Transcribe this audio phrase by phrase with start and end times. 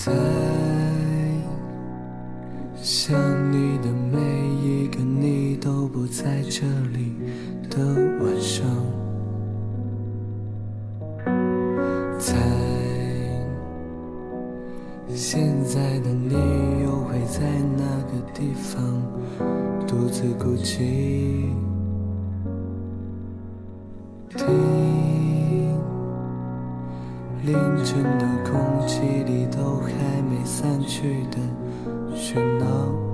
[0.00, 0.39] 在
[15.22, 16.32] 现在的你
[16.82, 17.42] 又会在
[17.76, 18.82] 哪个地方
[19.86, 21.52] 独自孤寂？
[24.34, 24.48] 听。
[27.44, 31.36] 凌晨的空气里都还没散去的
[32.16, 32.66] 喧闹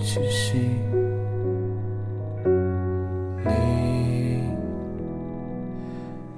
[0.00, 0.78] 气息，
[3.44, 3.50] 你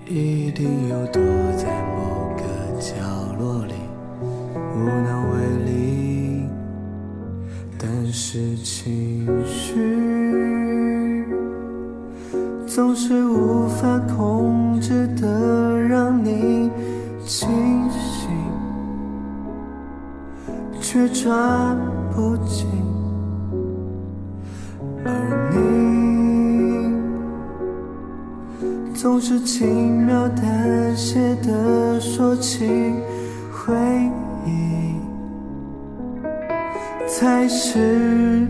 [0.07, 1.23] 一定又躲
[1.55, 2.43] 在某个
[2.81, 2.95] 角
[3.39, 3.75] 落里，
[8.73, 9.75] 情绪
[12.69, 16.71] 总是无法控制的，让你。
[17.27, 17.49] 清
[17.91, 18.31] 醒，
[20.81, 21.77] 却抓
[22.15, 22.67] 不紧，
[25.05, 25.13] 而
[25.53, 26.93] 你
[28.95, 32.67] 总是轻描淡写的说起
[33.53, 33.75] 回
[34.45, 34.97] 忆，
[37.11, 38.47] 才是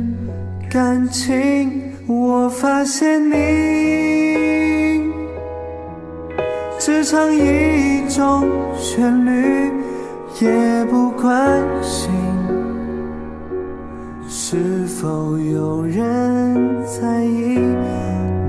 [0.70, 1.83] 感情。
[2.06, 5.11] 我发现你
[6.78, 8.48] 只唱一种。
[8.83, 9.70] 旋律
[10.41, 12.11] 也不关心
[14.27, 17.58] 是否有人在意，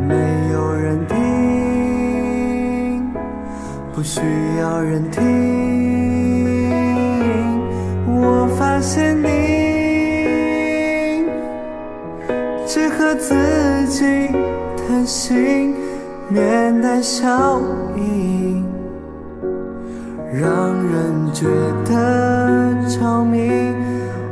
[0.08, 0.16] 没
[0.54, 1.16] 有人听，
[3.94, 4.22] 不需
[4.60, 5.51] 要人听。
[13.02, 13.34] 和自
[13.88, 14.28] 己
[14.78, 15.74] 谈心，
[16.30, 17.60] 面带笑
[17.98, 18.64] 意。
[20.32, 21.48] 让人觉
[21.84, 23.50] 得着迷，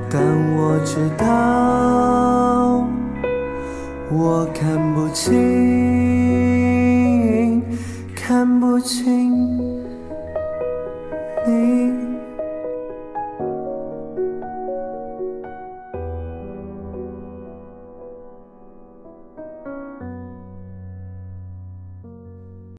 [0.07, 0.21] 但
[0.55, 2.85] 我知道
[4.11, 5.33] 我看不清，
[8.15, 9.18] 看不清。